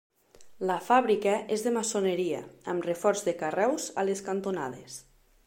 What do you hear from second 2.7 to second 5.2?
amb reforç de carreus a les cantonades.